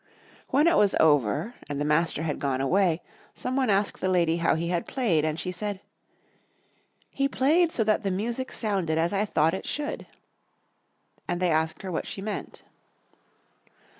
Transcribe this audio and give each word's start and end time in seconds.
When 0.47 0.65
it 0.67 0.77
was 0.77 0.95
over 0.99 1.53
and 1.69 1.79
the 1.79 1.85
master 1.85 2.23
had 2.23 2.39
gone 2.39 2.59
away, 2.59 3.03
some 3.35 3.55
one 3.55 3.69
asked 3.69 4.01
the 4.01 4.09
lady 4.09 4.37
how 4.37 4.55
he 4.55 4.69
had 4.69 4.87
played, 4.87 5.23
and 5.23 5.39
she 5.39 5.51
said: 5.51 5.79
"He 7.11 7.27
played 7.27 7.71
so 7.71 7.83
that 7.83 8.01
the 8.01 8.09
music 8.09 8.51
sounded 8.51 8.97
as 8.97 9.13
I 9.13 9.25
thought 9.25 9.53
it 9.53 9.67
should." 9.67 10.07
And 11.27 11.39
they 11.39 11.51
asked 11.51 11.83
her 11.83 11.91
what 11.91 12.07
she 12.07 12.19
meant. 12.19 12.63